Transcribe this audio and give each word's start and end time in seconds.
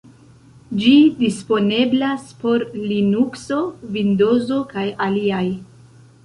Ĝi 0.83 0.93
disponeblas 1.17 2.23
por 2.45 2.65
Linukso, 2.93 3.59
Vindozo 3.99 4.59
kaj 4.73 4.87
aliaj. 5.11 5.45